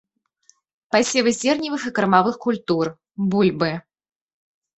[0.95, 2.85] Пасевы зерневых і кармавых культур,
[3.37, 3.71] бульбы.